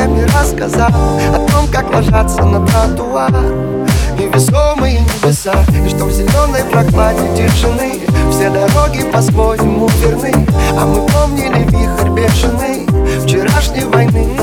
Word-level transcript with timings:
рассказал 0.00 0.90
О 0.90 1.46
том, 1.50 1.68
как 1.68 1.92
ложатся 1.92 2.42
на 2.44 2.66
тротуар. 2.66 3.32
Невесомые 4.18 5.00
небеса 5.00 5.54
И 5.84 5.88
что 5.88 6.04
в 6.04 6.12
зеленой 6.12 6.64
прохладе 6.70 7.28
тишины 7.36 8.00
Все 8.30 8.50
дороги 8.50 9.02
по-своему 9.10 9.88
верны. 10.00 10.46
А 10.78 10.86
мы 10.86 11.06
помнили 11.08 11.64
вихрь 11.70 12.10
бешеный 12.10 12.86
Вчерашней 13.24 13.84
войны 13.84 14.33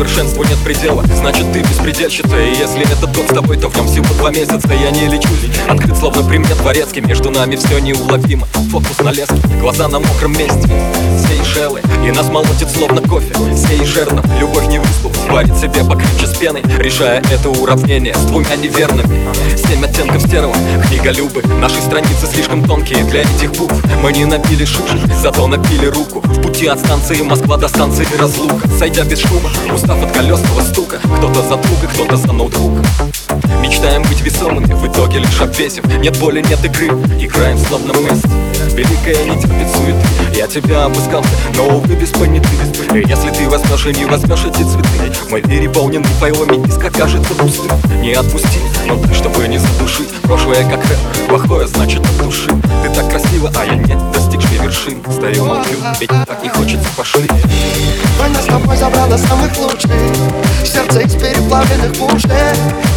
Совершенству 0.00 0.42
нет 0.44 0.56
предела, 0.64 1.04
значит 1.14 1.52
ты 1.52 1.60
беспредельщица 1.60 2.34
И 2.34 2.56
если 2.56 2.90
этот 2.90 3.14
год 3.14 3.26
с 3.28 3.34
тобой, 3.34 3.58
то 3.58 3.68
в 3.68 3.76
нем 3.76 3.86
всего 3.86 4.06
два 4.14 4.30
месяца. 4.30 4.72
Я 4.72 4.90
не 4.90 5.06
лечусь, 5.06 5.50
открыт 5.68 5.94
словно 5.94 6.22
примет 6.22 6.56
дворецкий 6.56 7.02
Между 7.02 7.30
нами 7.30 7.56
все 7.56 7.78
неуловимо, 7.80 8.46
фокус 8.70 8.98
на 9.00 9.10
леске 9.10 9.36
Глаза 9.60 9.88
на 9.88 10.00
мокром 10.00 10.32
месте, 10.32 10.70
Сейшелы 11.18 11.82
И 12.02 12.10
нас 12.12 12.30
молотит 12.30 12.70
словно 12.70 13.02
кофе, 13.02 13.34
сей 13.54 13.84
жернов 13.84 14.24
Любовь 14.38 14.68
не 14.68 14.78
выспу, 14.78 15.12
варит 15.28 15.54
себе 15.58 15.84
покрепче 15.84 16.26
с 16.26 16.34
пеной 16.34 16.62
Решая 16.78 17.22
это 17.30 17.50
уравнение 17.50 18.14
с 18.14 18.24
двумя 18.24 18.56
неверными. 18.56 19.28
Семь 19.54 19.84
оттенков 19.84 20.19
стерва, 20.30 20.54
книголюбы 20.88 21.42
Наши 21.60 21.80
страницы 21.82 22.26
слишком 22.32 22.64
тонкие 22.64 23.02
для 23.02 23.22
этих 23.22 23.50
букв. 23.52 23.74
Мы 24.00 24.12
не 24.12 24.24
напили 24.24 24.64
шишек, 24.64 25.12
зато 25.20 25.48
напили 25.48 25.86
руку. 25.86 26.20
В 26.20 26.40
пути 26.40 26.66
от 26.66 26.78
станции 26.78 27.20
Москва 27.22 27.56
до 27.56 27.66
станции 27.66 28.06
разлука. 28.16 28.68
Сойдя 28.78 29.02
без 29.02 29.18
шума, 29.18 29.50
устав 29.74 30.00
от 30.00 30.12
колесного 30.12 30.60
стука. 30.60 30.98
Кто-то 31.18 31.42
за 31.42 31.56
друга, 31.56 31.88
кто-то 31.92 32.16
за 32.16 32.32
ноутбук 32.32 32.78
Мечтаем 33.60 34.02
быть 34.02 34.20
весомыми, 34.22 34.72
в 34.72 34.86
итоге 34.86 35.18
лишь 35.18 35.40
обвесим 35.40 35.84
Нет 36.00 36.18
боли, 36.18 36.40
нет 36.42 36.64
игры, 36.64 36.86
играем 37.20 37.58
словно 37.58 37.92
Месси 37.92 38.26
Великая 38.74 39.24
не 39.24 39.40
терпит 39.40 39.68
сует 39.74 39.96
Я 40.34 40.46
тебя 40.46 40.84
обыскал, 40.84 41.24
но 41.56 41.76
увы 41.76 41.94
без 41.94 42.10
поняты 42.10 42.48
Если 42.94 43.30
ты 43.30 43.48
возьмешь 43.48 43.86
и 43.86 43.98
не 43.98 44.06
возьмешь 44.06 44.44
эти 44.44 44.62
цветы 44.62 45.12
Мой 45.30 45.42
переполнен 45.42 46.04
поемами 46.20 46.66
и 46.66 46.70
скакажется 46.70 47.34
пустым 47.34 47.70
Не 48.00 48.14
отпусти, 48.14 48.60
но 48.90 48.96
ты, 48.96 49.14
чтобы 49.14 49.46
не 49.46 49.58
задушить. 49.58 50.08
Прошлое 50.22 50.64
как 50.68 50.80
рэп, 50.84 50.98
плохое 51.28 51.66
значит 51.66 52.00
от 52.00 52.24
души. 52.24 52.48
Ты 52.82 52.90
так 52.90 53.08
красива, 53.08 53.50
а 53.56 53.64
я 53.64 53.74
нет, 53.74 53.98
достигший 54.12 54.58
вершин. 54.58 54.98
Стою 55.10 55.46
молчу, 55.46 55.70
ведь 56.00 56.10
так 56.10 56.42
не 56.42 56.48
хочется 56.48 56.88
пошли. 56.96 57.28
Война 58.18 58.42
с 58.42 58.46
тобой 58.46 58.76
забрала 58.76 59.16
самых 59.16 59.56
лучших 59.58 59.90
Сердце 60.64 61.00
из 61.00 61.14
переплавленных 61.14 61.92
пушек. 61.94 62.30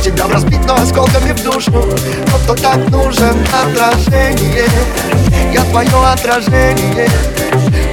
Тебя 0.04 0.28
разбить, 0.28 0.66
но 0.66 0.76
осколками 0.76 1.32
в 1.32 1.44
душу 1.44 1.72
Тот, 1.72 2.42
кто 2.44 2.56
так 2.56 2.90
нужен, 2.90 3.36
отражение. 3.54 4.68
Я 5.54 5.64
твое 5.66 5.90
отражение. 6.12 7.10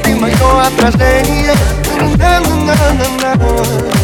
Ты 0.02 0.16
мое 0.16 0.66
отражение. 0.66 1.54
На-на-на-на-на. 2.16 4.00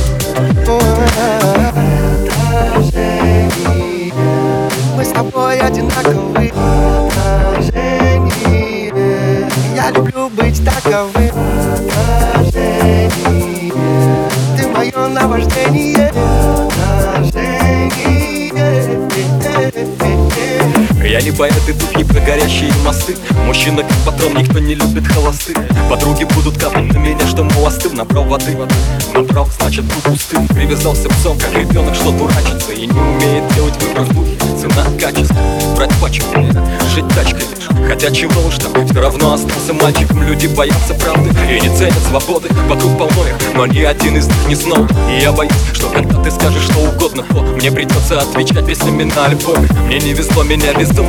Отражение. 10.66 11.32
Ты 14.56 14.68
мое 14.68 15.08
наваждение. 15.08 16.12
Я 21.04 21.20
не 21.22 21.30
поэт 21.30 21.68
и 21.68 21.72
тут 21.72 21.96
не 21.96 22.04
про 22.04 22.20
горящие 22.20 22.72
мосты. 22.84 23.16
Мужчина 23.46 23.82
как 23.82 23.96
патрон, 24.04 24.36
никто 24.36 24.58
не 24.58 24.74
любит 24.74 25.06
холостых 25.06 25.56
Подруги 25.88 26.24
будут 26.24 26.58
капать 26.58 26.92
на 26.92 26.98
меня, 26.98 27.26
что 27.26 27.44
мол 27.44 27.66
остыл 27.66 27.92
Набрал 27.92 28.24
воды, 28.24 28.56
набрал, 29.14 29.48
значит 29.58 29.84
был 29.84 30.12
пустым. 30.12 30.48
Привязался 30.48 31.08
псом, 31.08 31.38
как 31.38 31.54
ребенок, 31.54 31.94
что 31.94 32.10
дурачится 32.10 32.72
И 32.72 32.86
не 32.86 33.00
умеет 33.00 33.54
делать 33.54 33.80
выбор 33.82 34.02
в 34.02 34.14
духе. 34.14 34.36
Цена, 34.60 34.84
качество, 35.00 35.36
брать 35.76 35.92
пачку 36.00 36.26
Жить 36.94 37.08
тачкой 37.14 37.45
Хотя 37.96 38.10
чего 38.10 38.46
уж 38.46 38.56
там, 38.56 38.86
все 38.86 39.00
равно 39.00 39.32
остался 39.32 39.72
мальчиком 39.72 40.22
Люди 40.22 40.48
боятся 40.48 40.92
правды 40.92 41.30
и 41.50 41.58
не 41.58 41.74
ценят 41.74 41.96
свободы. 42.10 42.50
Вокруг 42.68 42.98
полно 42.98 43.26
их, 43.26 43.54
но 43.54 43.64
ни 43.64 43.80
один 43.80 44.18
из 44.18 44.26
них 44.26 44.48
не 44.48 44.54
снова 44.54 44.86
И 45.10 45.22
я 45.22 45.32
боюсь, 45.32 45.54
что 45.72 45.88
когда 45.88 46.22
ты 46.22 46.30
скажешь 46.30 46.64
что 46.64 46.80
угодно 46.80 47.24
то 47.30 47.40
Мне 47.40 47.72
придется 47.72 48.20
отвечать 48.20 48.66
песнями 48.66 49.04
на 49.04 49.24
альбоме 49.24 49.66
Мне 49.86 49.98
не 49.98 50.12
везло, 50.12 50.42
меня 50.42 50.74
везут 50.74 51.06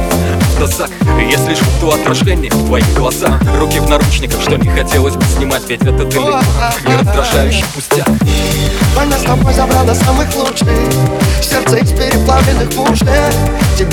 И 1.20 1.30
если 1.30 1.58
то 1.82 1.94
отражение 1.94 2.52
в 2.52 2.68
твоих 2.68 2.94
глазах. 2.94 3.38
Руки 3.60 3.80
в 3.80 3.90
наручниках, 3.90 4.42
что 4.42 4.56
не 4.56 4.70
хотелось 4.70 5.16
бы 5.16 5.26
снимать 5.26 5.64
Ведь 5.68 5.82
это 5.82 6.06
ты 6.06 6.20
не 6.20 6.96
раздражающий 6.96 7.66
пустяк 7.76 8.08
Война 8.96 9.18
с 9.18 9.24
тобой 9.24 9.54
забрала 9.54 9.94
самых 9.94 10.34
лучших. 10.38 10.70
Сердце 11.42 11.80
из 11.80 11.92
переплавленных 11.92 12.70
пушек 12.70 13.10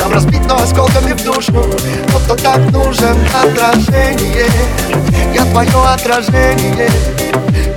Тебя 0.05 0.15
разбить, 0.15 0.45
но 0.47 0.57
осколками 0.57 1.13
в 1.13 1.25
душу 1.25 1.53
Тот, 1.53 2.23
кто 2.25 2.37
так 2.37 2.59
нужен, 2.71 3.17
отражение. 3.33 4.47
Я 5.35 5.45
твое 5.47 5.71
отражение. 5.95 6.91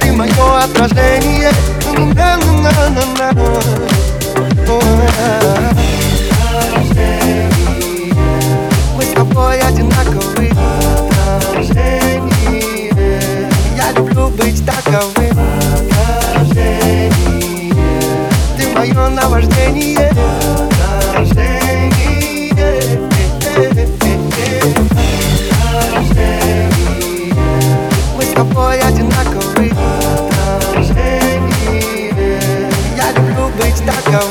Ты 0.01 0.11
мое 0.11 0.63
отражение. 0.63 1.51
На-на-на-на-на. 1.85 3.47